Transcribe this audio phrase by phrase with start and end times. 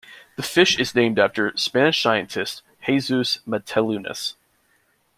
[0.35, 4.33] The fish is named after Spanish scientist Jesus Matallanas.